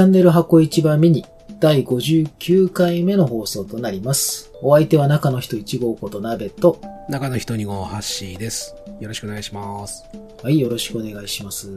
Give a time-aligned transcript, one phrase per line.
[0.00, 1.26] チャンネル箱一番ミニ
[1.58, 4.50] 第59回目の放送となります。
[4.62, 6.80] お相手は中の人1号こと鍋と、
[7.10, 8.74] 中の人2号ハッシーです。
[8.98, 10.06] よろしくお願いします。
[10.42, 11.68] はい、よろしくお願いします。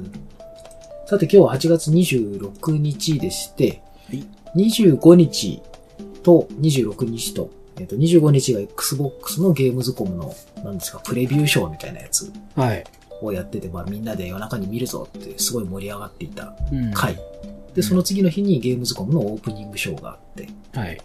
[1.05, 5.61] さて今日は8月26日でして、はい25日
[6.23, 12.85] と26日と、えっと、25日が Xbox のゲームズコムの、なんですか、プレビューショーみたいなやつはい。
[13.21, 17.19] をやってて、まあみんなで夜中に見るぞってすごい盛り上がっていたうん回。
[17.75, 20.97] で、その次の日にゲームズコムのオープニングショーがあって、はい。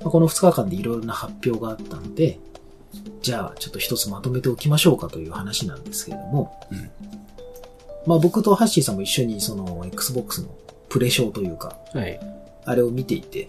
[0.00, 2.38] まあこの2日間でいろいろな発表があったので、
[3.22, 6.90] じゃあちょっと一つまとめておきましょうかという話なんですけれども、うん。
[8.06, 10.48] まあ僕とハッシーさんも一緒にその Xbox の
[10.88, 12.20] プレショーというか、はい。
[12.64, 13.48] あれを見ていて、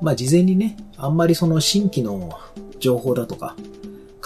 [0.00, 2.38] まあ事前にね、あんまりその新規の
[2.78, 3.56] 情報だとか、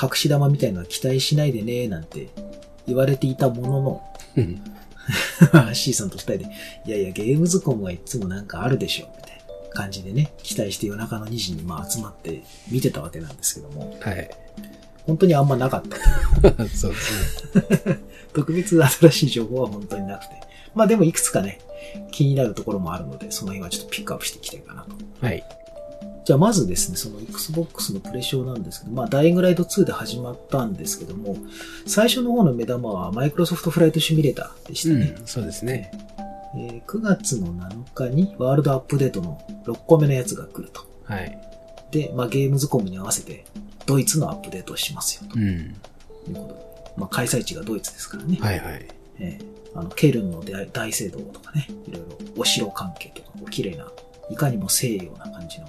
[0.01, 2.31] 隠し玉みたいなのは期待しないでね、なんて
[2.87, 4.03] 言われていたものの、
[5.53, 6.45] うんハッシーさんと二人で、
[6.87, 9.37] いやいや、ゲームズコムはいつもなんかあるでしょ、みたい
[9.69, 14.31] な感じでね、期待して夜中の2時にまあ集まって見てたわけなんですけども、はい。
[15.07, 16.69] 本当にあんまなかった。
[16.69, 17.99] そうですね。
[18.33, 20.35] 特別新しい情報は本当になくて。
[20.75, 21.59] まあでもいくつかね、
[22.13, 24.91] 気になるところもあるので、その辺はちょっとピックアップしていきたいかなと。
[25.27, 25.45] はい。
[26.25, 31.37] じゃあまずですね、その Xbox のプレショーなんですけど、まあダイイングライド2で始まったんですけども、
[31.87, 35.15] 最初の方の目玉はマイクロソフトフライトシミュレーターでしたね。
[35.19, 35.27] うん。
[35.27, 35.91] そうですね。
[36.57, 40.83] えー9月の7日にワールドアップデートの6個目のやつが来ると。
[41.05, 41.39] はい。
[41.91, 43.45] で、まあ、ゲームズコムに合わせて
[43.87, 45.49] ドイツのアップデートをしますよとうん。
[45.49, 46.55] いうことで。
[46.97, 48.37] まあ、開催地がドイツですからね。
[48.41, 48.89] はいはい。
[49.21, 53.87] えーあの、ケルンの大大聖堂とかね、いろいろお城関係とか、綺麗な、
[54.29, 55.67] いかにも西洋な感じの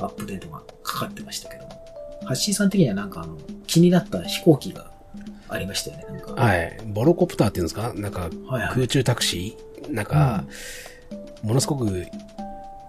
[0.00, 1.70] アップデートがかかってましたけども。
[2.24, 4.90] ハッシーさん的にはなんかあの、気になった飛行機が
[5.48, 6.42] ありましたよね、なんか。
[6.42, 6.78] はい。
[6.86, 7.92] ボロコプターっていうんですか？
[7.94, 9.92] なんかはいはい空中タクシー？
[9.92, 10.44] なんか、
[11.42, 12.06] ものすごく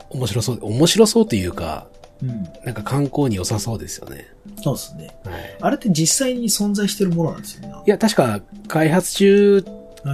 [0.09, 1.87] 面白そう、面白そうというか、
[2.21, 2.43] うん。
[2.65, 4.27] なんか観光に良さそうですよね。
[4.63, 5.15] そうですね。
[5.23, 5.57] はい。
[5.61, 7.75] あれって実際に存在してるものなんですよね？
[7.85, 9.63] いや、確か開発中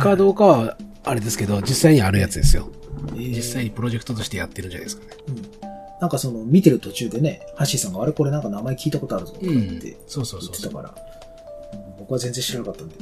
[0.02, 2.70] かどうかはあれですけど、実際にあるやつですよ。
[3.14, 5.12] 実実際にプロジェクトとしてやってるんじゃないですかね。
[5.28, 5.62] うん。
[6.03, 10.53] なんかその、見てる途中でね、ハッシーさんが、あれこれなんか名前聞いたことあるぞ、とか言ってそうそ言うそうそう。
[10.53, 12.96] ってたから、うん僕は全然知らなかったんで。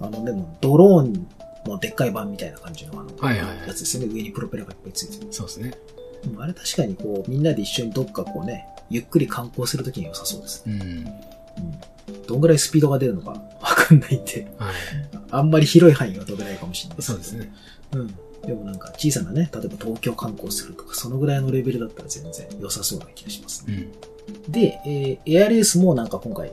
[0.00, 1.26] あの、でも、ドローン
[1.66, 4.14] のでっかい版みたいな感じのあの、やつですよね。
[4.14, 5.30] 上にプロペラがいっぱいついてる。
[5.30, 5.74] そうですね。
[6.32, 10.80] うんあれ確かにこう、みんなで一緒にどっかこうね、ゆっくり観光するときに良さそうですね。
[10.80, 12.12] うん。
[12.14, 12.26] うん。
[12.26, 14.74] どんぐらいスピードが出るのかわかんないんで、はい。
[15.30, 17.52] あんまり広い範囲は飛べないかもしれないけどそうですね。
[17.92, 18.14] うん。
[18.46, 23.88] でもなんか小さなね、例えば東京観光するとか、そのぐらいのレベルだったら全然良さそうな気がしますね。
[24.46, 24.52] うん。
[24.52, 26.52] で、えーエアレースもなんか今回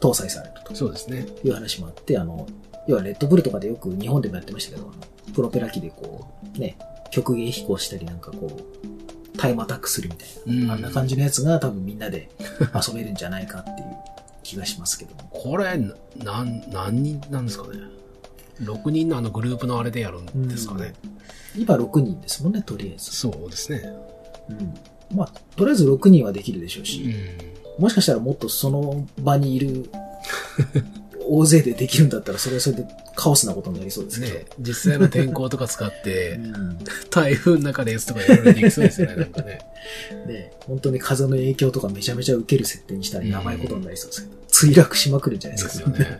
[0.00, 1.26] 搭載されるとそうですね。
[1.44, 2.46] いう話もあって、あの、
[2.86, 4.92] 要はレッドブルとかでよく日本でもやってましたけど、
[5.34, 6.26] プロペラ機でこ
[6.56, 6.78] う、ね、
[7.10, 12.30] 曲芸飛行したりなんかこう、タイムアタックするみたいな、うんあんな感じのやつが多分みんなで
[12.88, 13.76] 遊べるんじゃないかっていう
[14.42, 15.28] 気がしますけども。
[15.30, 15.94] これ、な
[16.24, 17.80] なん、何人なんですかね。
[18.62, 20.94] 6人のあのグループのあれでやるんですかね。
[21.56, 23.10] 今6人ですもんね、とりあえず。
[23.12, 23.82] そうですね。
[24.48, 24.74] うん。
[25.16, 27.12] まあ、とりあえず6人はできるでしょううし、ん。
[27.78, 29.90] もしかしたらもっとその場にいる
[31.28, 32.86] 大勢でできるんだったら、それはそれで
[33.16, 34.34] カオスなことになりそうですけど。
[34.34, 36.78] ね実際の天候とか使っうて、ん、
[37.10, 39.58] 台風の中でやつとかいろいろできそうですよね、なんかね。
[40.26, 44.28] ね本当に風の影響とかめちゃめちゃ受ける設定にしたらやばいことになりそうですけ
[44.68, 45.84] ど、墜落しまくるんじゃないでですか。
[45.84, 46.18] すよね。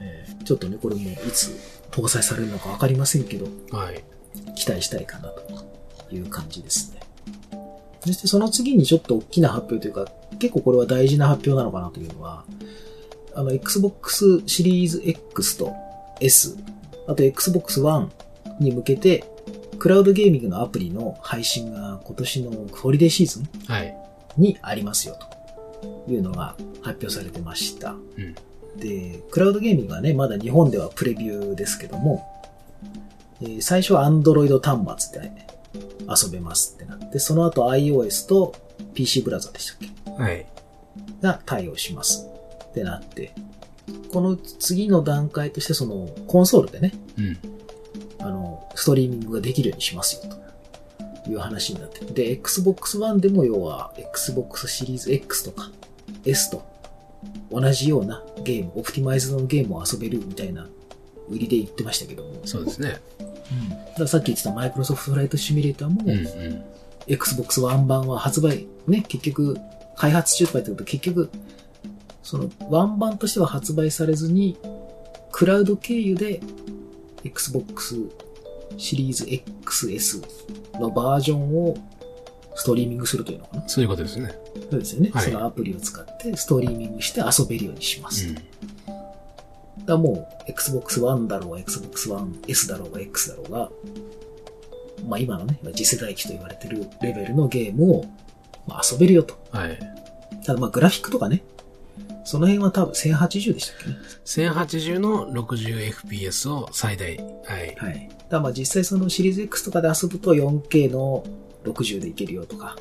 [0.00, 1.50] え えちょっとね、これもいつ
[1.90, 4.04] 搭載されるのかわかりませんけど、はい。
[4.54, 7.00] 期待したいかなという感じですね。
[8.00, 12.44] そしてその次にちょっと大きな発表というか、結構これは大事な発表なのかなというのは、
[13.34, 15.72] あの、Xbox シリーズ X と
[16.20, 16.56] S、
[17.06, 18.10] あと Xbox One
[18.60, 19.24] に向けて、
[19.78, 23.96] クラウドゲーミングのアプリの配信が今年のホリデーシーズンはい。
[24.36, 25.16] にありますよ
[26.06, 27.92] というのが発表されてました。
[27.92, 28.34] うん
[28.76, 32.28] で、クラウドゲーミングはね、まだ日本ではプレビューですけども、
[33.44, 35.32] えー最初は Android 端末で
[36.08, 38.54] 遊べますってなって、その後 iOS と
[38.94, 40.22] PC ブラウザでしたっけ？
[40.22, 40.46] はい。
[41.20, 42.26] が対応します
[42.70, 43.34] ってなって、
[44.12, 47.38] この次の段階としてそのコンソールでね、うん。
[48.20, 50.32] あの、ストリーミングができるようにしますよ
[51.24, 52.14] という話になってる。
[52.14, 55.70] で、Xbox One でも要は Xbox シリーズ X とか
[56.24, 56.62] S と
[57.50, 60.68] 同じようなゲーム、オプティマイズドのゲームを遊べるみたいな
[61.28, 62.30] 売りで言ってましたけども。
[62.44, 63.00] そうですね。
[63.98, 64.08] うん。
[64.08, 66.64] さっき言ってたマイクロソフトフライトシミュレーターも、うんうん。
[67.06, 69.56] Xbox One 版は発売、ね、結局、
[69.96, 71.30] 開発中とか言ってると結局、
[72.22, 74.56] その、ワン版としては発売されずに、
[75.30, 76.40] クラウド経由で
[77.24, 77.96] Xbox
[78.76, 81.76] シリーズ XS のバージョンを
[82.54, 84.32] ストリーミングするというのかなそういうことですね。
[84.70, 85.10] そうですよね。
[85.12, 88.28] はいそのアプリを使ってストリーミングして遊べるようにします。
[88.28, 88.36] うん。
[89.86, 93.70] だもう、Xbox One だろうが、Xbox One S だろうが、X だろうが、
[95.06, 98.04] まあ今のね、次世代機と言われてるレベルのゲームを、
[98.66, 99.38] まあ、遊べるよと。
[99.50, 99.78] はい。
[100.44, 101.42] ただまあグラフィックとかね、
[102.24, 103.96] その辺は多分1080でしたっけね。
[104.24, 107.16] 1080の 60fps を最大。
[107.18, 107.24] は
[107.62, 107.74] い。
[107.76, 108.08] はい。
[108.30, 111.24] だまあ実際そのシリーズ X とかで遊ぶと 4K の
[111.64, 112.76] 60でいけるよとか、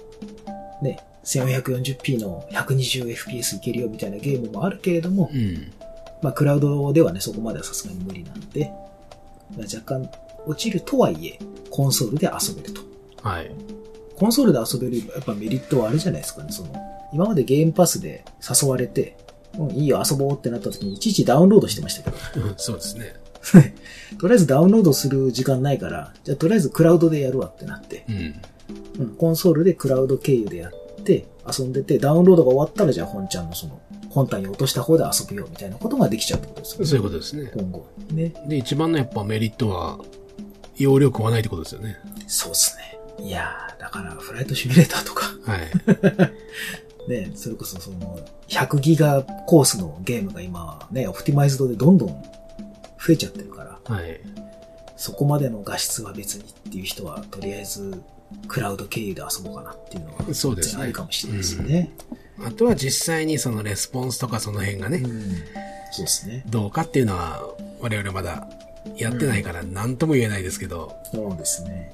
[0.82, 5.72] ね、1440p の 120fps いけるよみたいなゲームもあるけれども、うん。
[6.24, 8.72] まあクラウドではね、そこまではさすがに無理なんで、
[9.56, 10.10] まあ若干
[10.48, 11.40] 落ちるとはいえ、
[11.70, 12.82] コンソールで遊べると。
[13.22, 13.52] はい。
[14.16, 16.70] コンソールで遊べるやっぱメリットはあれじゃないですかね、その、
[17.14, 19.18] 今までゲームパスで誘われて、
[19.58, 23.16] うん、いいよ遊ぼうってなった時にいちいちダウンロードしてましたけど、う んそうですね。
[24.20, 29.04] とりあえずダウンロードする時間ないから、じゃあとりあえずクラウドでやるわってなって、うん。
[29.04, 33.82] うん、コンソールでクラウド経由でやって、遊んでて、ダウンロードが終わったらじゃあ本ちゃんのその、
[34.14, 36.86] 本体に落とした方で遊ぶよみたいなことができちゃうってことですよね。
[36.86, 37.52] そういうことですね。
[37.56, 37.88] 今後。
[38.12, 38.32] ね。
[38.48, 39.98] で、一番のやっぱメリットは、
[40.78, 41.98] 容量食わないってことですよね。
[42.28, 43.26] そうですね。
[43.26, 47.10] いやー、だから、フライトシミュレーターとか、はい。
[47.10, 48.20] ね、それこそその、
[48.50, 54.22] 100ギガコースのゲームが今、ね、オプティマイズドでどんどん増えちゃってるから、はい。
[54.96, 58.00] そこまでの画質は別にっていう人は、とりあえず、
[58.48, 61.92] クラウド経由で遊ぼうかなっていうのは、そうですねあるかもしれないですよね。
[62.40, 65.22] あとは実際にそのレスポンスとかその辺がね、うん。
[65.92, 66.44] そうですね。
[66.48, 67.44] どうかっていうのは、
[67.80, 68.48] 我々まだ
[68.98, 71.94] やってないから何とも言えないですけど、そうですね。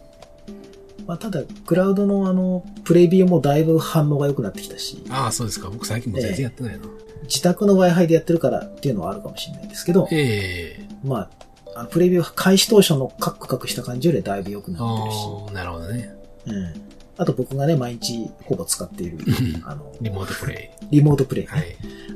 [1.06, 5.69] まあ、ただ、クラウドのあの、プレビューもだいぶ反応が良くなってきたし、ああ、そうですか。
[5.69, 6.85] 僕最近も全然やってないな。
[7.24, 11.30] 自宅の Wi-Fi でやってるからっていうのはあるかもしれないですけど、ええま
[11.75, 16.15] あ、プレビュー開始当初のカクカクした感じよりだいぶ良くなってるし、なるほどね。
[16.45, 16.88] うん。
[17.19, 21.48] あと僕がね、毎日ほぼ使っているうん、あの、リモートプレリモートプレイ、イ。
[21.48, 21.63] はい。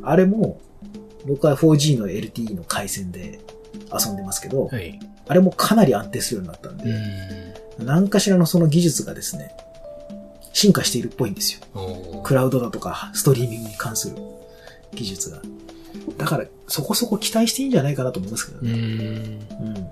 [0.02, 0.62] あれも、
[1.28, 3.42] 僕は 4G の LTE の回線で
[3.94, 4.98] 遊んでますけど、はい。
[5.28, 6.84] あれもかなり安定するようになったんう
[7.78, 7.86] で、ん。
[7.86, 9.52] 何かしらのその技術がですね、
[10.54, 12.22] 進化しているっぽいんですよ。
[12.24, 14.16] クラウドだとか、ストリーミングに関する
[14.94, 15.42] 技術が。
[16.18, 18.72] だから、そこそこ期待していいんじゃないかなと思いますけどうね。
[18.72, 18.76] ん。
[18.76, 19.90] うん。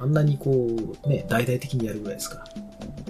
[0.00, 2.44] あんなにこう、ね、大々的にやるぐらいですから。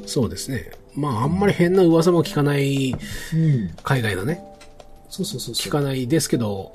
[0.07, 0.71] そうですね。
[0.95, 3.75] まあ、あんまり変な噂も聞かない、うん。
[3.83, 4.45] 海外のね、
[5.09, 5.55] そうそうそう。
[5.55, 6.73] 聞かないですけど、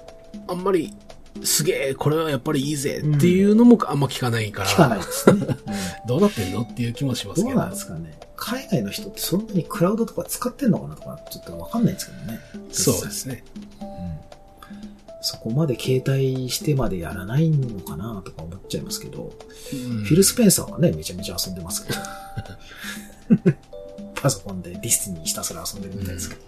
[0.48, 0.94] あんまり、
[1.44, 5.48] すげえ、これはやっぱりいいぜっていうのもあんま聞かないから、聞かないですね。
[6.08, 7.50] どうなってんのっていう気もしますけど。
[7.50, 8.18] どうなんですかね。
[8.36, 12.40] 海外の人ってそんなにクラウドとか使ってんのかなとか、ちょっとわかんないですけどね。
[12.72, 13.44] そうですね。
[13.82, 13.88] うん。
[15.22, 19.34] そこまで携帯してまでやらないのかなとか思っちゃいますけど、
[19.74, 22.00] うんフィル・スペンサーはね、めちゃめちゃ遊んでますけど。
[24.16, 26.42] パソコンでディスティニーひたすら遊んでるみたいですけど、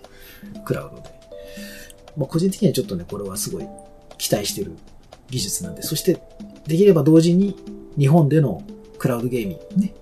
[0.62, 1.10] クラウドで。
[2.18, 3.68] まあ、個人的にはちょっとね、これはすごい
[4.18, 4.75] 期待してる
[5.30, 6.21] 技術なんで、そして、
[6.68, 7.56] できれば同時に
[7.98, 8.63] 日本での
[8.98, 9.94] クラウドゲーミングね、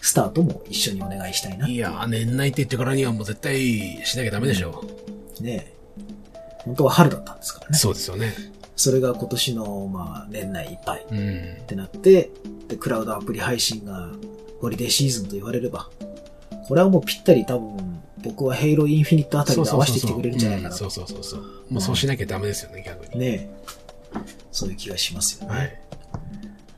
[0.00, 1.68] スタートも一緒にお願いしたいな。
[1.68, 4.84] いやー、年内って言ってからにはもう絶対しなきゃダメでしょ
[5.40, 5.75] ね
[6.66, 7.72] 本当は春だったんですからう。
[7.72, 7.78] ね。
[7.78, 8.34] そうですよね。
[8.74, 11.66] それが今年の、まあ、年内いっぱいっうん。
[11.66, 12.30] てなって、
[12.68, 14.10] で、クラウドアプリ配信が
[14.60, 15.88] ホリデーシーズンと言われれば、
[16.68, 20.76] これはもうぴったり多分、僕はヘイローインフィニットあたりで合わせてきてくれるんじゃないかなと。
[20.76, 21.40] そうそうそうそう。
[21.70, 23.20] もうそうしなきゃダメですよね、逆に。
[23.20, 23.48] ね
[24.50, 25.56] そういう気がしますよね。
[25.56, 25.80] はい。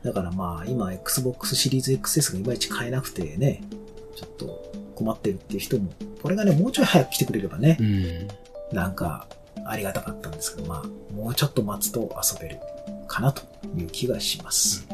[0.04, 3.62] だからまあ、今 Xbox シリーズ XS がいまいち買えなくてね、
[4.14, 5.90] ちょっと困ってるっていう人も、
[6.22, 8.28] これがね、もうちょい早く来てくれればねう、ん。
[8.76, 9.26] なんか、
[9.70, 12.58] ありがたかったんですけど、まあ、もうちょっと待つと遊べる
[13.06, 13.42] かなと
[13.76, 14.86] いう気がします。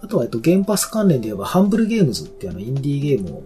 [0.00, 3.42] あとは、えっと、ゲームパス関連で言えば、ハンブルゲームズっていうあの、インディーゲームを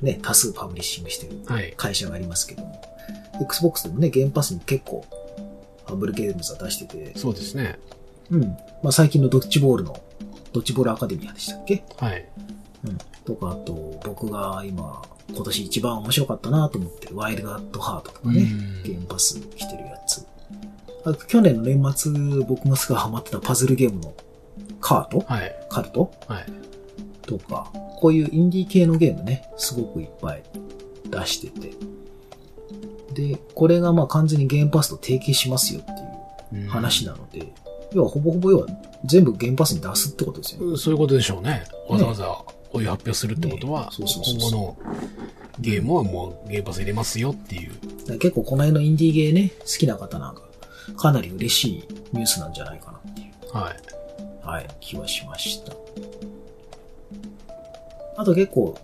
[0.00, 1.74] ね、多数パブリッシングしてるはい。
[1.76, 2.80] 会社がありますけども、
[3.40, 5.04] Xbox でもね、ゲームパスに結構、
[5.84, 7.78] ハンブルゲームズは出してて、そうですね。
[8.30, 8.42] うん。
[8.82, 10.00] まあ、最近のドッジボールの、
[10.52, 11.82] ドッジボールアカデミアでしたっけ？
[11.96, 12.28] はい。
[12.84, 12.98] うん。
[13.24, 20.24] とか、あと、僕が今、今年一番面白かったなと思ってる、ワイルドアットハートとかね、うんゲームパス来てるやつ。
[21.04, 22.12] あと去年の年末、
[22.44, 24.14] 僕がすごいハマってたパズルゲームの
[24.80, 25.54] カートはい。
[25.68, 26.46] カルトはい。
[27.22, 30.42] とか、こういうインディー系のゲームね、すごくいっぱい
[31.10, 31.72] 出してて。
[33.14, 37.52] で、これがまあ完全にゲームパスと提携しますよっていう話なので、
[37.92, 38.66] 要はほぼほぼ要は
[39.04, 40.66] 全部ゲームパスに出すってことですよね。
[40.66, 41.64] うんそういうことでしょうね。
[41.88, 42.38] わざわざ
[42.72, 44.06] こういう発表するってことは、今
[44.38, 44.76] 後の
[45.58, 47.72] ゲームはもうゲームパス入れますよっていう。
[48.18, 50.42] 結構この辺のインディーゲーね、好きな方なんか、
[50.96, 53.76] かなり嬉しいニュースなんじゃないかなっていう、はい。
[54.46, 55.72] はい、気はしました。
[58.16, 58.78] あと結構、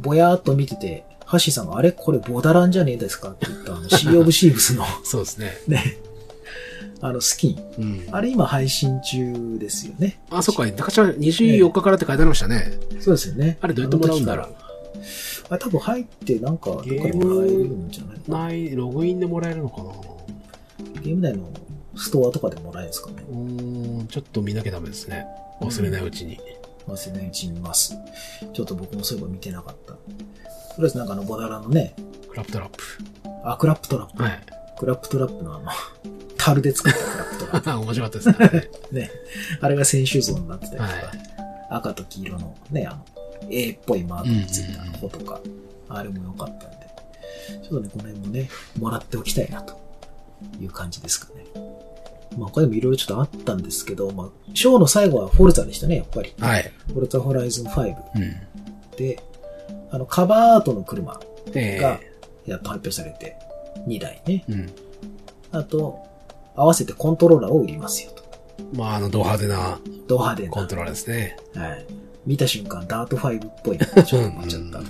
[0.00, 1.92] ぼやーっと見てて、ハッシーさんが、あれ？
[1.92, 3.30] これボダランじゃねえですか？
[3.30, 5.52] って言った、あの、シー・オブ・シーブスのそうですね。
[5.68, 5.98] ね、
[7.00, 7.58] あの、スキン。
[7.78, 8.06] うん。
[8.10, 10.20] あれ今配信中ですよね。
[10.30, 12.72] あ、そっか、中ちゃん24日からって書いてありましたね。
[13.00, 13.58] そうですよね。
[13.60, 14.54] あれどうやってもらうんだろう
[15.48, 18.38] あ多分入ってなんか、どっかでもらえるんじゃないかな。
[18.46, 19.90] ない、ログインでもらえるのかな
[21.02, 21.48] ゲーム内の
[21.96, 23.24] ストアとかでもらえるんですかね。
[23.30, 25.26] うーん、ちょっと見なきゃダメですね。
[25.60, 26.38] 忘れないうちに。
[26.86, 27.96] 忘れないうちに見ます。
[28.52, 29.94] ちょっと僕もそういえば見てなかった。
[29.94, 29.98] と
[30.78, 31.94] りあえずなんかあの、ボダラのね、
[32.28, 32.84] クラップトラップ。
[33.44, 34.22] あ、クラップトラップ。
[34.22, 34.40] はい。
[34.78, 35.70] クラップトラップのあの、
[36.40, 38.68] 樽で作ったクラップトラッ面白かったですね。
[38.90, 38.94] プ。
[38.96, 39.10] ね。
[39.60, 41.30] あれが選手像になってたりとか、はい
[41.70, 43.04] 赤と黄色のね、あの、
[43.48, 45.40] A っぽいマークについた方とか、
[45.88, 46.76] あれも良かったんで、
[47.62, 49.78] ちょっとね、この辺もね、もらっておきたいなと
[50.60, 51.44] いう感じですかね。
[52.36, 56.34] まあ他にもいろいろちょっとあったんですけど、まあ、ショーの最後はフォルツァでしたね、やっぱり。
[56.38, 56.72] はい。
[56.88, 58.96] フォルツァホライズン5うん。
[58.96, 59.22] で、
[59.90, 61.20] あの、カバーアートの車
[61.54, 62.00] えが
[62.46, 63.36] やっと発表されて、
[63.86, 64.44] 2台ね。
[64.48, 64.70] えうん。
[65.52, 66.09] あと、
[66.60, 68.22] 合わせてコントローラーを売りますよと。
[68.74, 70.50] まあ、あの、ド派手なド派手な。
[70.50, 71.36] コントローラーですね。
[71.54, 71.86] はい。
[72.26, 74.80] 見た瞬間、ダート5っぽいなちょっと思っちゃった。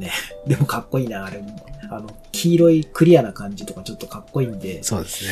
[0.00, 0.10] ね。
[0.46, 1.66] でもかっこいいな、あれも。
[1.90, 5.30] あの、黄色いクリアな感じとかちょっとかっこいいんで、そうですね。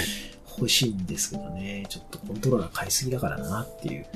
[0.59, 1.87] 欲しいんですけどね。
[1.88, 4.07] ちょっとコントローラー買いすぎだからなっていう。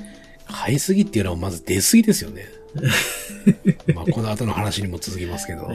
[0.45, 2.45] 買いすぎっていうのはまず出すぎですよね。
[3.95, 5.71] まあ、この後の話にも続きますけど。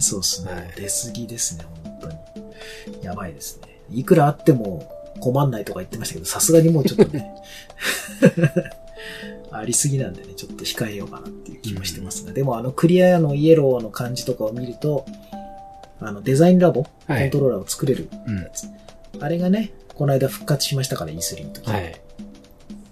[0.00, 0.52] そうっすね。
[0.52, 3.04] はい出過ぎですね、本当に。
[3.04, 3.76] やばいですね。
[3.90, 4.90] いくらあっても
[5.32, 7.34] 困んないとか言ってましたけど、さすがにもうちょっとね、
[9.50, 15.04] ありすぎなんでね、ちょっと控えようかなっていう気もしてますが、でもあのクリアのイエローの感じとかを見ると、
[16.00, 18.68] あのデザインラボ、はいコントローラーを作れるうんやつ。
[19.18, 21.70] あれがね、この間復活しましたから E3 の時。
[21.70, 22.00] はい。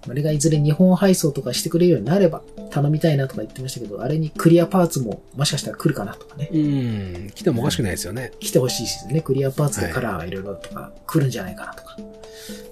[0.09, 2.43] あれがいずれ日本配送とかしてくれるようになれば
[2.75, 6.50] 頼みたいなとか言ってましたけど、あれにクリアパーツももしかしたら来るかなとかね。
[6.52, 7.31] うん。
[7.33, 8.33] 来てもおかしくないですよね。
[8.40, 9.21] 来てほしいですよね。
[9.21, 11.97] クリアパーツでカラーがいろいろとか来るんじゃないかなとか。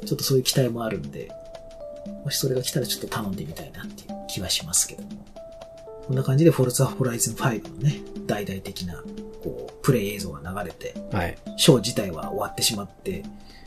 [0.04, 1.30] ちょっとそういう期待もあるんで、
[2.24, 5.08] もしそれが来たらちょっと頼んでみたいなっていう気はしますけども。
[6.08, 8.94] こんな感じでフォルツァホライズン5のね、大々的な、
[9.44, 11.38] こう、プレイ映像が流れて、はい。
[11.56, 13.22] ショー自体は終わってしまって、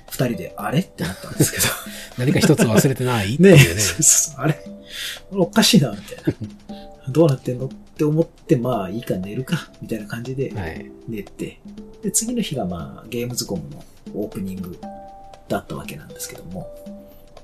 [0.10, 0.80] 二人で、あれ？
[0.80, 1.63] ってなったんですけど。
[2.20, 3.38] 何か一つ忘れてない？
[3.42, 3.82] ねえ、いうね。
[3.82, 4.63] そうそうあれ？
[5.32, 6.36] おかしいな、みたい
[6.68, 7.12] な。
[7.12, 10.92] どうなってんのって思って、まあいいか寝るか、みたいな感じではい。
[11.08, 11.60] 寝て、
[12.01, 14.77] で、次の日がまあゲームズコムのオープニング
[15.48, 16.68] だったわけなんですけども、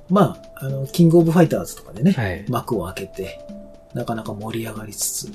[0.09, 2.45] まあ、あの、キングオブファイターズとかでね、はい。
[2.49, 3.39] 幕を開けて、
[3.93, 5.31] なかなか盛り上がりつつ、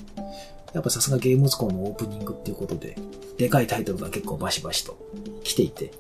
[0.75, 2.97] やっぱさすがゲームズコムのオープニングっていうことで、
[3.39, 4.99] でかいタイトルが結構バシバシと
[5.43, 5.93] 来ていて、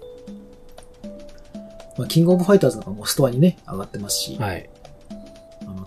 [1.96, 4.68] まあ、キングオブファイターズなんかもうストアにね、上がってますし、はい。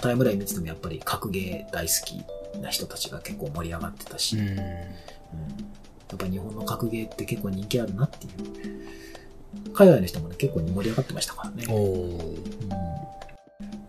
[0.01, 4.57] タイムライン見ててもやっぱり格ゲー大好きな人たちが結構盛り上がってたし、ううんやん。
[4.57, 9.73] っぱ日本の格ゲーって結構人気あるなっていう。
[9.73, 11.65] 海外の人もね、結構盛り上がってましたからね。
[11.73, 12.99] うん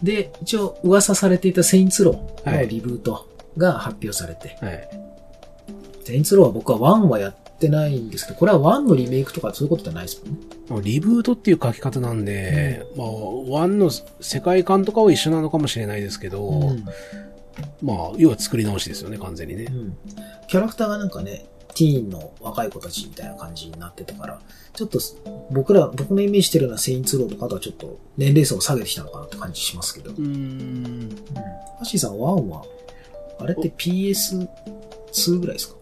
[0.03, 4.89] で、一応噂されていたセインツローはいのリブートが発表されて、はい。
[6.05, 10.39] セインツローは僕は1はやってないんですけど、これは1のリメイクとかそういうことじゃないですもんね。
[10.71, 13.07] まあリブートっていう書き方なんで、まあ、
[13.51, 16.85] ワンの世界観とかは一緒なのかもしれないですけど、うん
[17.83, 19.73] まあ、要は作り直しですよね、完全にねう。
[19.73, 19.99] ん
[20.49, 24.41] キャラクターがなんかね、ティーンの若い子たちみたいな感じになってたから、
[24.75, 24.99] ちょっと
[25.51, 30.11] 僕ら、僕のイメージしてるようなセインツローとかとはちょっと年齢層を下げてきたのかなって感じしますけど。
[30.11, 31.09] うーん。
[31.35, 32.65] ハッシーさん、1は、
[33.41, 35.77] あれって PS2 ぐらいですか？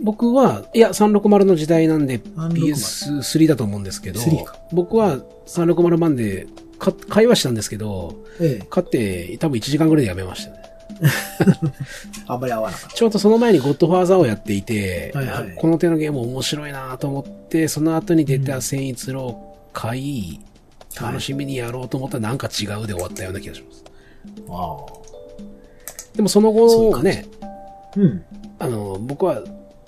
[0.00, 6.46] 僕は、いや、360の時代なんで360 PS3 だと思うんですけど3か、僕は360版で
[6.78, 8.66] か買いはしたんですけど、ええ。
[8.68, 10.62] 買って多分1時間ぐらいでやめましたね。
[12.26, 20.40] あんまり合わなかっちょうどその前にゴッドファーザーをやっていて、はいはいこの手のゲーム面白いなと思って、その後に出たセインツローを買い、
[20.94, 21.06] た。
[21.06, 23.84] 楽しみにやろうと思ったらなんか違うで終わったような気がします。
[24.50, 25.02] あ
[26.14, 27.46] でもその後ね、あ。
[27.96, 28.24] うん。
[28.58, 29.42] あの、僕は、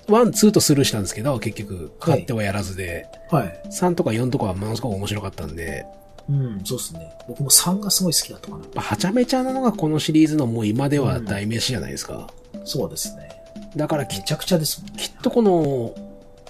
[0.08, 3.62] one、two とスルーしたんですけど、結局、買ってはやらずで、はい。
[3.70, 5.87] 3とか4とかはものすごく面白かったんで、
[6.28, 7.12] うん、そうですね。
[7.28, 8.82] 僕も3がすごい好きだったかな。
[8.82, 12.28] はちゃめちゃなのがこのシリーズのもう今では代名詞じゃないですか。
[12.64, 13.28] そうですね。
[13.76, 15.02] だからきめちゃくちゃですもんね。
[15.02, 15.94] きっとこの、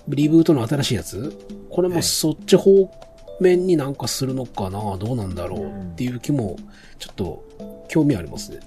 [0.08, 1.36] リブートの新しいやつ、
[1.70, 2.90] これもはいそっち方
[3.40, 6.56] 面になんかするのかな、どうなんだろうっていう気も、
[6.98, 7.44] ちょっと
[7.88, 8.60] 興味ありますね。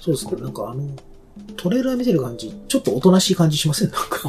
[0.00, 0.40] そうですね。
[0.40, 0.82] なんかあの、
[1.56, 3.90] トレーラー見てる感じ、ちょっとおとなしい感じしません？
[3.90, 4.28] なんか。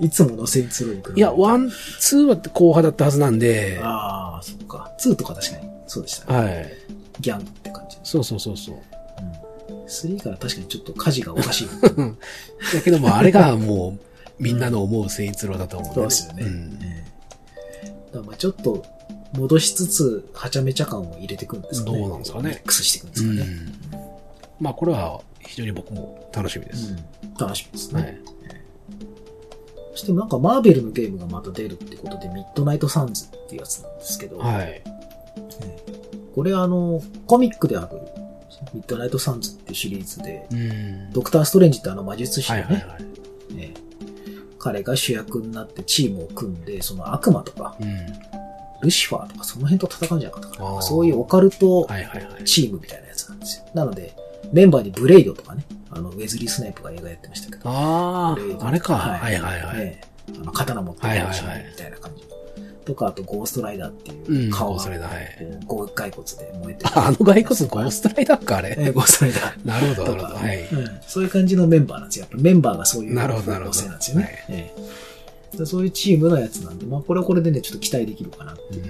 [0.00, 4.92] いつものセインツローに比べていや、 one、two は硬派だったはずなんで、ああ、そっか。
[5.00, 5.68] 2とか確かに。
[5.86, 6.38] そうでしたね。
[6.38, 6.72] はい。
[7.20, 8.10] ギャングって感じです。
[8.12, 8.74] そうそうそうそう。
[8.74, 8.82] うん
[9.86, 11.68] 3から確かにちょっと舵がおかしい。
[12.74, 16.42] だけども、あれがもう、みんなの思う聖一郎だと思うんそうですよね。
[16.42, 17.04] うんえ
[17.84, 18.84] えだからまあちょっと、
[19.34, 21.98] 戻しつつ、はちゃめちゃ感を入れていくんですかね。
[22.00, 23.52] どうなんですかねミックスしていくんでうすかね。
[23.52, 23.72] ん。
[24.58, 26.92] まあ、これは非常に僕も楽しみです。
[26.92, 28.02] うん楽しみですね。
[28.02, 28.18] はい。
[29.92, 34.82] そしてなんかマーベルのゲームがまた出るってことで、ミッドナイトサンズっていうやつなんですけど、はい。
[36.34, 37.98] これあの、コミックである、
[38.74, 41.12] ミッドナイトサンズっていうシリーズで、うん。
[41.12, 43.04] ドクター・ストレンジってあの魔術師のね、はいはいはい。
[43.58, 43.86] ええ
[44.58, 48.06] 彼が主役になってチームを組んで、その悪魔とか、うん。
[48.82, 50.82] ルシファーとかその辺と戦うんじゃなかったかな。
[50.82, 51.86] そういうオカルト。
[52.44, 53.64] チームみたいなやつなんですよ。
[53.74, 54.14] なので、
[54.52, 58.96] メンバーにブレイドとかね、あの、ウェズリー・スナイプが映画やってましたけど、ああ、あれか。
[58.96, 59.76] はいはいはいはい。
[59.78, 60.06] ええ
[60.40, 62.22] あの、刀持ってるしれないみたいな感じ。
[62.84, 66.90] とか、あと、ゴーストライダーっていうう、ん顔が、ゴーストライダーはいこう骸骨で燃えてる。
[66.98, 68.76] あの骸骨ゴーストライダーか、あれ。
[68.78, 69.54] ええゴーストライダー。
[69.66, 70.34] なるほど、なるほど。
[70.36, 70.60] はい。
[70.60, 72.22] うんそういう感じのメンバーなんですよ。
[72.22, 74.44] やっぱメンバーがそういうなるほどなるほど方向性なんですよね。
[74.48, 78.84] ええでそういうチームのやつなんで、まあこれはこれでね、ちょっと期待できるかなっていう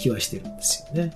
[0.00, 1.12] 気はしてるんですよね。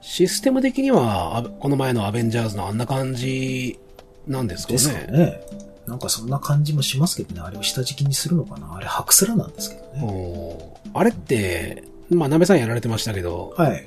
[0.00, 3.78] システム的には、あこの前のアベンジャーズのあんな感じ
[4.26, 5.18] なんですかですかね。
[5.18, 5.40] ね。
[5.86, 10.76] なんかそんな感じもしますけどね、あれを下敷きにするのかなあれ、ハクスラなんですけどね。
[10.94, 13.84] あれって、まあ、鍋さんやられてましたけど、はい。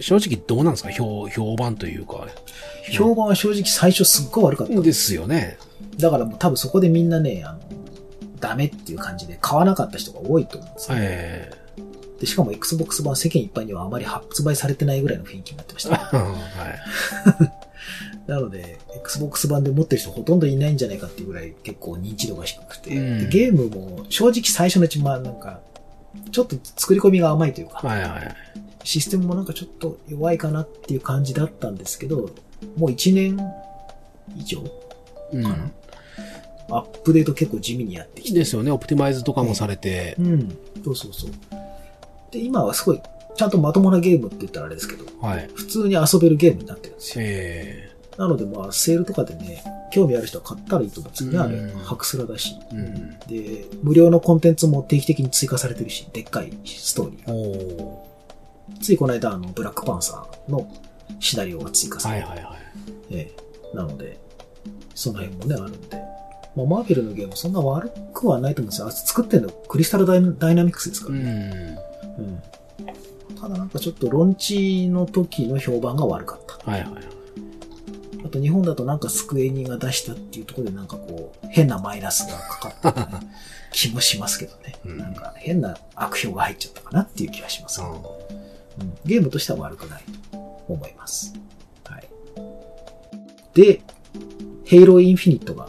[0.00, 0.90] 正直どうなんですか？
[0.90, 2.26] 評、評判というか。
[2.90, 4.80] 評判は正直最初すっごい悪かった。
[4.80, 5.58] ですよね。
[5.98, 7.60] だからもう多分そこでみんなね、あの、
[8.38, 11.50] ダメっていう感じで買わなかった人が多いと思うんですよ、え
[12.20, 16.36] で、しかも Xbox 版世間一般にはあまり発売されてないぐらいの雰囲気になってましえた、は
[17.40, 17.52] い。
[18.30, 25.60] なので、Xbox 版で持ってる人ほとんどいないんじゃないかっていうぐらい結構認知度が低くて、うんでゲームも正直最初のうち、まあなんか、
[26.32, 28.34] ちょっと作り込みが甘いというか、はいはい。
[28.84, 32.30] システムもなんかちょっと弱いかなっていう感じだったんですけど、
[32.76, 33.38] もう1年
[34.36, 34.62] 以上
[35.32, 35.70] うんかな、
[36.70, 38.38] アップデート結構地味にやってきて。
[38.38, 38.70] ですよね。
[38.70, 40.22] オプティマイズとかもされてう。
[40.22, 40.56] ん。
[40.84, 41.30] そうそうそう。
[42.30, 43.00] で、今はすごい、
[43.36, 45.48] ちゃんとまともなゲームって言ったらあれですけど、はい。
[45.54, 47.24] 普通に遊べるゲームになってるんですよ。
[47.26, 51.80] えなのでまあ、セールとかでね、興味ある人は買ったらいいと思うんですよね、あれうん。
[51.80, 52.56] ハクスラだし。
[52.72, 53.18] えうん。
[53.28, 58.06] で、無料のコンテンツも定期的に追加されてるし、でっかいストーリー
[58.80, 60.66] ついこの間、あの、ブラックパンサーの
[61.20, 62.56] シナリオが追加ーされて、はいはいはい。
[63.10, 64.18] ええなので、
[64.94, 65.96] その辺もね、あるんで。
[66.56, 68.86] まあ、マーベルのゲームそんな悪くはないと思うんですよ。
[68.86, 71.78] あ作ってるのクリスタルダイナミクスですかうらね。
[72.22, 72.24] ん。
[72.24, 72.42] うん。
[73.40, 76.70] ただなんかちょっとロンチの時の評判が悪かった。
[76.70, 76.90] はいはい。
[78.24, 83.22] あと日本だとなんかスクエニが出したっていうところでなんかこう、変なマイナスがかかったような
[83.72, 84.74] 気もしますけどね。
[84.84, 88.00] うんなんか変な悪評が入っちゃったかなっていう気がします、うんうん
[89.06, 91.32] ゲームとしては悪くないと思います。
[91.84, 92.08] はい。
[93.54, 93.80] で、
[94.64, 95.68] ヘイローインフィニットが、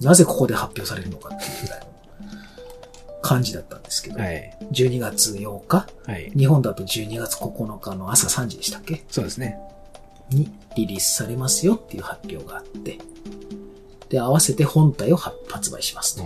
[0.00, 1.89] なぜここで発表されるのかっていうぐらいの
[3.30, 4.56] 感じだったんですけど、はい。
[4.72, 5.86] 12月8日？
[6.04, 6.32] はい。
[6.36, 9.04] 日本だと12月9日の朝3時でしたっけ？
[9.08, 9.58] そうですね。
[10.30, 12.98] にリリースされますよっていう発表があって、
[14.08, 16.24] で、合わせて本体を発発売しますと。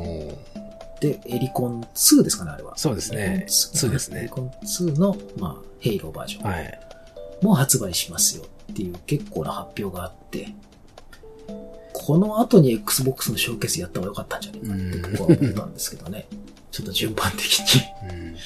[1.00, 2.76] で、エリコン2ですかね、あれは。
[2.78, 6.80] そうですねエリコン2ですねエリコン2の、まあ、ヘイローバージョンはい。
[7.42, 10.48] も発売しますよっていう結構な発表があって、
[11.92, 16.26] この後に Xbox のショーケースやった方が良かったんじゃないかって僕は思ったんですけどね。
[16.74, 17.82] ちょっと順番的に。
[18.10, 18.16] うん。
[18.18, 18.36] うん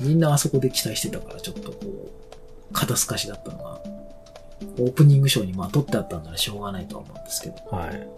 [0.00, 3.82] みんなあそこで期待してたから、ちょっとこう、肩透かしだったのが、
[4.78, 7.54] オープニングショーにまあ撮ってあったんならしょうがないとは思うんですけど。
[7.70, 8.08] はい。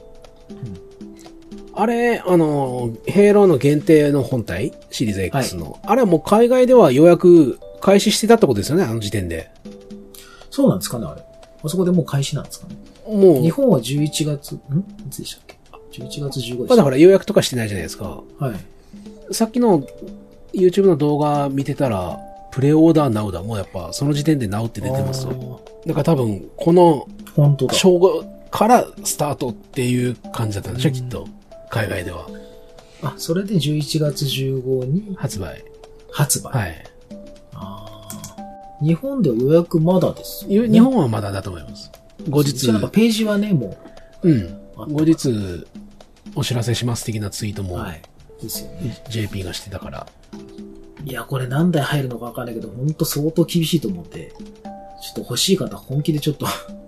[1.74, 4.72] あれ、あの、ヘイローの限定の本体？
[4.90, 5.80] シリーズ X の。
[5.82, 9.50] あれはもう海外では予約開始してたってことですよね、あの時点で。
[10.50, 11.22] そうなんですかね、あれ。
[11.64, 12.76] あそこでもう開始なんですかね？
[13.08, 14.58] もう、日本は11月、ん？
[15.04, 15.58] いつでしたっけ？
[15.92, 18.22] ?11 月15日まだほら予約とかしてないじゃないですか。
[18.38, 19.34] はい。
[19.34, 19.86] さっきの
[20.52, 22.18] YouTube の動画見てたら、
[22.50, 23.42] プレオーダーナウだ。
[23.42, 27.74] もうやっぱその時点でナウって出てますだから多分、この本当だ。
[27.74, 31.26] 正午からスタートっていう感じだったんでしょ、きっと。
[31.70, 32.28] 海外では。
[33.02, 35.64] あ、それで11月15に発売。
[36.12, 36.52] 発売。
[36.52, 36.84] はい。
[37.54, 41.90] あー日本では予約まだですよね、ゆ日本はまだだと思います。
[42.28, 43.76] 後日ページはね、も
[44.22, 44.58] うん。
[44.76, 45.66] あった後日、
[46.34, 48.02] お知らせします的なツイートう、も、はい。
[48.42, 49.02] ですよね。
[49.08, 50.06] JP がしてたから。
[51.04, 54.32] いや、これ何台入るのかわかんないけど、ほんと相当厳しいと思って、
[55.02, 56.46] ちょっと欲しい方本気でちょっと、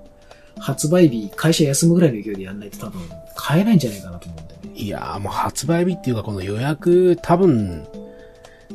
[0.58, 3.00] 発売日、会社休むぐらいの勢いでやんないと多分、
[3.34, 4.74] 買えないんじゃないかなと思うんでね。
[4.74, 7.86] いやーもう発売日っていうかこの予約、多分、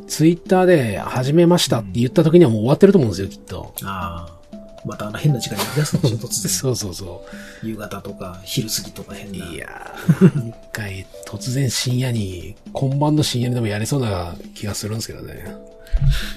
[0.07, 3.73] ツイッターで始めましたって言った時にはもう終わってると思うんですよ、きっと。
[3.83, 4.38] ああ。
[4.85, 6.49] またあの変な時間に呼び出すんでしょ、突然。
[6.49, 7.25] そうそうそ
[7.63, 9.31] 夕方とか、昼過ぎとか変う。
[9.31, 9.45] な。
[9.51, 15.45] いやー、一回突然深夜に、今晩の深夜にでもやれそうな気がするんですけどね。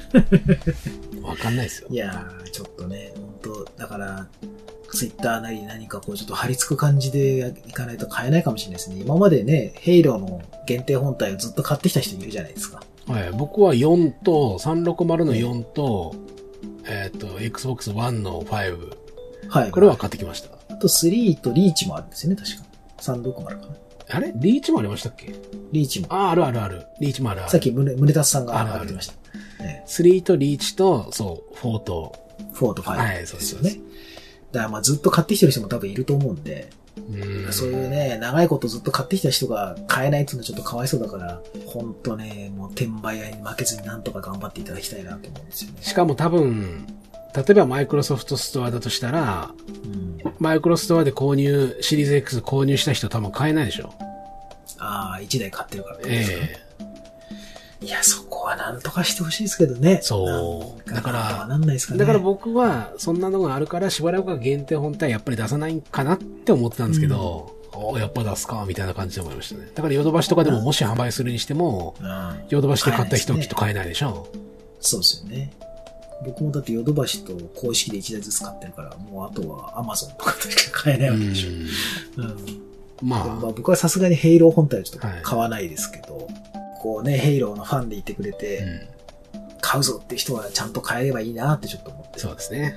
[1.23, 1.89] わかんないですよ。
[1.91, 4.27] いやー、ちょっとね、本当だから、
[4.93, 8.97] ツイッターなり何かこうちょっと張り付く感じでいかないと買えないかもしれないですね。
[9.01, 12.83] 今までね、ヘイローの限定本体をずっと買ってきた人いるじゃないですか。
[13.07, 16.15] はい、僕は4と、360の4と、
[16.87, 18.97] えっ、と、Xbox One の5。
[19.49, 19.71] はい。
[19.71, 20.51] これは買ってきました。
[20.69, 22.65] あと3とリーチもあるんですよね、確か。
[22.99, 23.59] 360かな。
[24.11, 24.33] あれ？
[24.37, 25.35] リーチもありましたっけ？
[25.73, 26.07] リーチも。
[26.11, 26.87] あ、あるあるある。
[27.01, 27.51] リーチもあるある。
[27.51, 29.15] さっき胸、胸達さんがあるあるました。
[29.63, 32.15] ね、3とリーチと、そう、4と。
[32.55, 33.77] 4と5はいですよねそうです。
[34.53, 36.82] だからまあずっと買ってきてる人も多分いると思うんで、うん
[37.51, 45.79] そういうね、長いことずっと買ってきた人が買えないっていうのはちょっとかわいそうだから、ほんとね、もう転売屋に負けずになんとか頑張っていただきたいなと思うんですよね。
[45.81, 46.87] しかも多分、
[47.35, 49.51] 例えばマイクロソフトストアだとしたら、
[49.85, 50.19] うん。
[50.39, 53.95] マイクロストアで購入、シリーズ X 購入した人多分買えないでしょ。
[54.79, 56.37] ああ、1台買ってるからってことですか？
[56.39, 56.72] ええ
[57.83, 60.01] いや、そこはなんとかしてほしいですけどね。
[60.03, 61.99] そうだからなんとないですかね。
[61.99, 69.71] だから僕は、そんなのがあるから、しばらくは限定本体やっぱり出さないかなって思ってたんですけど、おやっぱ出すか、みたいな感じで思いましたね。
[69.75, 74.29] だからヨドバシとかでももし販売するにしても、うん、ヨドバシで買った人はきっと買えないでしょ。
[74.81, 75.53] そうですよね。
[76.25, 81.51] 僕もだってヨドバシと公式で1台ずつ買ってるから、もうあとはアマゾンとかでしか買えないうわけでしょ。
[81.51, 82.25] ん。
[82.25, 86.29] うんままあ、あ、僕はさすがにヘイロー本体はちょっとはい買わないですけど、
[86.83, 88.93] こうね、ヘイローのファンでいてくれて、うん
[89.65, 92.19] 買うぞって人はちゃんと買えればいいなってちょっと思って。
[92.19, 92.75] そうですね。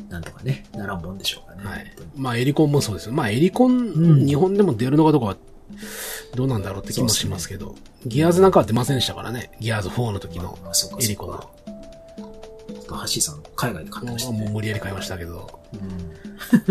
[0.00, 1.68] うんなんとかね、ならんもんでしょうかね。
[1.68, 1.92] はい。
[2.16, 3.12] まあ、エリコンもそうですよ。
[3.12, 5.36] まあ、エリコン、うん日本でも出るのかどうかは、
[6.34, 7.74] どうなんだろうって気もしますけど、
[8.06, 9.50] ギアーズなんかは出ませんでしたからね。
[9.60, 11.36] ギアーズ4の時のまあそうかエリコンの。
[11.36, 14.40] ハッシーさん、海外で買ってましたね。
[14.40, 15.60] もう無理やり買いましたけど。
[15.74, 15.80] うん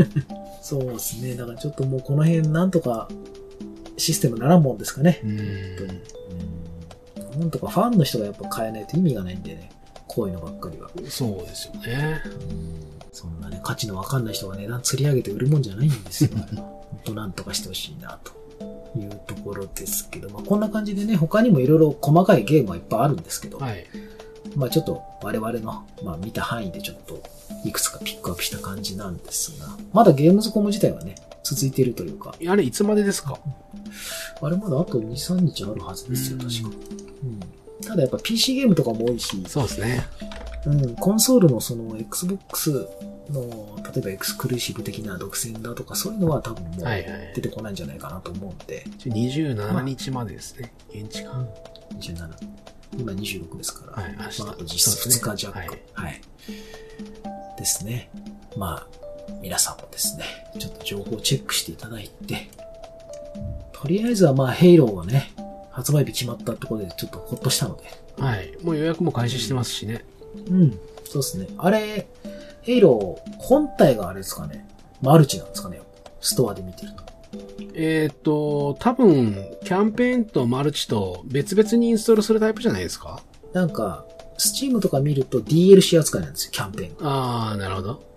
[0.64, 1.36] そうですね。
[1.36, 3.08] だからちょっともうこの辺なんとか
[3.98, 5.22] システムならんもんですかね。
[5.24, 5.32] う本
[5.78, 9.72] 当になんとかファンの人がやっぱ買えないと意味がないんでね。
[10.08, 10.90] こういうのばっかりは。
[11.10, 12.22] そうですよね。
[13.12, 16.32] そんなね、価値のわかんない人が値段釣り上げて売るもんじゃないんですよ。
[16.56, 18.34] 本当なんとかしてほしいな、と
[19.00, 23.86] いうところですけど、まあこんな感じでね、他にもいろいろ細かいゲームはいっぱいあるんですけど、はい。
[24.56, 27.22] まあちょっと我々の、まあ見た範囲でちょっと
[27.66, 33.40] いくつかピックアップした感じなんですが、まだゲームズコム自体はね、続いているというか、あれ、いつまでですか？
[34.42, 36.70] あれまだあと2、3日あるはずですよ、うん確か。
[37.24, 37.40] うん。
[37.88, 40.06] ただやっぱ PC ゲームとかも多いし、そうですね。
[40.66, 42.88] うん、コンソールのその Xbox
[43.30, 50.74] の、例えばエクスクルーシブ的な独占だとかそういうのは多分もうはいはい出てこないんじゃないかなと思うんで、27日までですね。
[50.94, 51.48] 現地間。
[52.00, 52.30] 27。
[52.96, 55.58] 今26ですから、はいまあ、あと実質そうですね2日弱。
[55.58, 56.22] はいはい。
[57.58, 58.10] ですね。
[58.56, 58.88] まあ、
[59.42, 60.24] 皆さんもですね、
[60.60, 62.50] ちょっと情報をチェックしていただいて、
[63.74, 65.32] とりあえずはまあ、ヘイローはね、
[65.72, 67.84] 発売日決まったところでちょっとほっとしたので、
[68.20, 68.58] はい。
[68.64, 70.06] もう予約も開始してますしね。
[70.50, 70.72] うん、
[71.06, 71.48] そうですね。
[71.58, 72.08] あれ、
[72.62, 74.68] ヘイロー、本体があれですかね、
[75.02, 75.80] マルチなんですかね、
[76.20, 77.04] ストアで見てると。
[77.74, 83.22] えっ、と、多分、キャンペーンとマルチと別々にインストールするタイプじゃないですか？
[83.54, 84.06] なんか、
[84.38, 87.10] スチームとか見ると DLC 扱いなんですよ、キャンペーンが。
[87.10, 88.08] ああ、なるほど。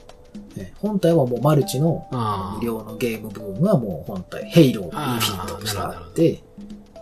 [0.56, 6.42] ね本体はもうマルチのあ無料のゲーム部分がもう本体、ヘイロー、インフィニットとしてあって、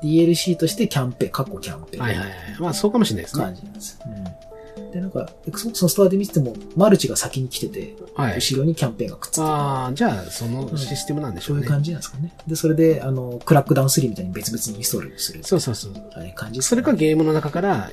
[0.02, 2.04] DLC としてキャンペーン、過去キャンペあ。
[2.04, 2.60] はいはいーンはい。
[2.60, 3.44] まあ、そうかもしれないですね。
[3.44, 3.98] 感じなんです。
[4.04, 4.47] うん。
[4.92, 8.34] で、なんか、Xbox のストアで見てても、マルチが先に来てて、はい。
[8.36, 9.46] 後ろにキャンペーンがくっついてる。
[9.46, 11.60] ああ、じゃあ、そのシステムなんでしょね。
[11.60, 12.34] そうういう感じなんですかね。
[12.46, 15.44] で、それで、あの、クラックダウン3みたいに別々にインストールする。
[15.44, 15.92] そうそうそう。
[16.14, 16.98] あれ感じですそれかね。
[16.98, 17.90] ゲームの中から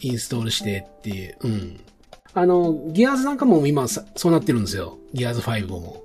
[0.00, 1.36] インストールしてっていう。
[1.40, 1.80] うん。
[2.34, 4.98] あの、ギアーズなんかも今さそうなってるんですよ。
[5.12, 6.02] ギアーズ5も。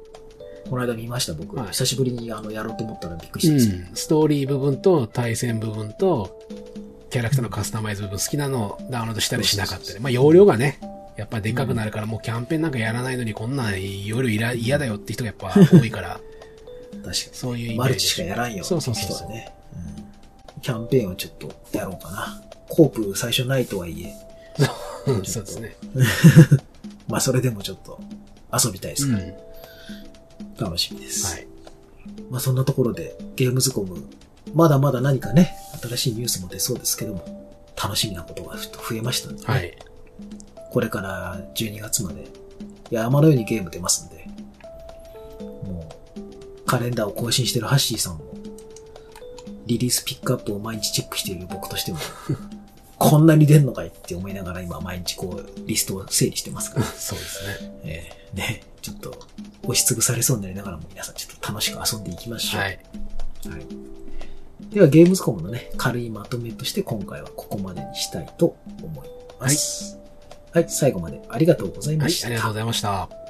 [0.70, 1.56] この間見ました、僕。
[1.56, 3.92] はい久しぶりにあの、やろうと思ったらびっくりうしたんですよ。
[3.92, 3.96] ん。
[3.96, 6.40] ストーリー部分と対戦部分と、
[7.14, 10.00] キャラクターのカスタマイズ部分好きなのをダウンロードしたりしなかったり。
[10.00, 10.80] まあ、容量がね、
[11.16, 16.20] やっぱでっかくなるから、もうキャンペーンなんかやらないのにこんなん容量いら嫌だよって人がやっぱ多いから、
[16.90, 17.14] 確かに。
[17.14, 17.78] そういうイメージ。
[17.78, 18.64] マルチしかやらんよ。
[18.64, 19.54] そうそうそう人はね、
[20.56, 20.62] うん。
[20.62, 22.42] キャンペーンをちょっとやろうかな。
[22.68, 24.12] コープ最初ないとはいえ、
[25.06, 25.76] うんそうですね。
[27.08, 28.02] まあそれでもちょっと
[28.52, 29.30] 遊びたいですから、うん。
[29.30, 29.36] は
[30.58, 31.40] 楽しみです。
[31.40, 31.46] い。
[32.32, 34.04] まあそんなところでゲームズコム、
[34.54, 39.78] まだまだ何かね、新しいニュースも出そうですけども、楽しみなことが増えましたんで、ね、はい。
[40.72, 42.28] これから12月まで
[42.90, 44.28] 山のようにゲーム出ますんで、
[45.64, 48.26] もうカレンダーを更新してるハッシーさんも、
[49.66, 52.00] リリースピックアップを毎日チェックしている僕としても、
[53.00, 56.86] こんなに出んのかいって思いながら今毎日こう、リストを整理してますから。
[56.98, 57.74] そうですね。
[57.84, 59.16] えーね、ちょっと、
[59.64, 62.62] 押しつぶされそうになりながらも皆さんちょっと楽しく遊んでいきましょう。
[62.62, 62.80] はい。
[63.50, 64.03] はい。
[64.74, 69.10] では、ゲームズコムのね、軽いまとめとして今回はここまでにしたいと思い
[69.40, 70.00] ます。
[70.52, 72.28] はい、最後までありがとうございはい、ました。
[72.28, 73.23] ありがとうございました。